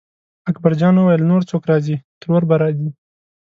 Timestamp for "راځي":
1.71-1.95, 2.61-2.89